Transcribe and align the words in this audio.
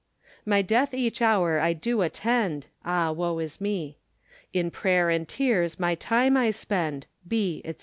My 0.47 0.63
death 0.63 0.95
each 0.95 1.19
houre 1.19 1.61
I 1.61 1.73
do 1.73 2.01
attend; 2.01 2.65
Ah 2.83 3.11
woe 3.11 3.37
is 3.37 3.61
me. 3.61 3.99
In 4.51 4.71
prayer 4.71 5.11
and 5.11 5.27
tears 5.27 5.79
my 5.79 5.93
time 5.93 6.35
I 6.35 6.49
spend: 6.49 7.05
Be, 7.27 7.61
&c. 7.63 7.75